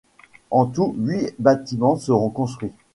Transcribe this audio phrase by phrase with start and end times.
[0.49, 2.71] En tout huit bâtiments seront construits.